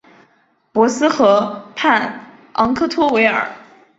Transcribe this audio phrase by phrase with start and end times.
[0.71, 2.19] 博斯河畔
[2.53, 3.47] 昂克托维尔。